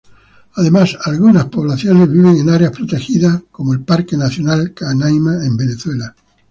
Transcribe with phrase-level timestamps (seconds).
[0.55, 6.15] Además, algunas poblaciones viven en áreas protegidas, como el Parque Nacional Canaima en Venezuela.